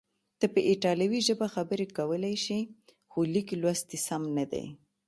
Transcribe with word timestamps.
ته 0.39 0.45
په 0.53 0.59
ایټالوي 0.69 1.19
ژبه 1.27 1.45
خبرې 1.55 1.85
کولای 1.97 2.35
شې، 2.45 2.59
خو 3.11 3.19
لیک 3.33 3.49
لوست 3.61 3.85
دې 3.89 3.97
سم 4.07 4.23
نه 4.37 4.45
دی. 4.51 4.65